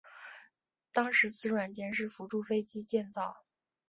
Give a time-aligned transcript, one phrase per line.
[0.91, 3.45] 当时此软件是辅助飞机建造。